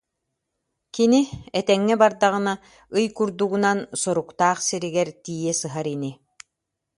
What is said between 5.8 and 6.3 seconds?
ини